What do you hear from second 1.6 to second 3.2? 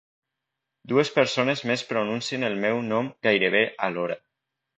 més pronuncien el meu nom